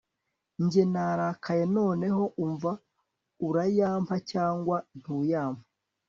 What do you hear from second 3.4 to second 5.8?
urayampa cyangwa ntayumpa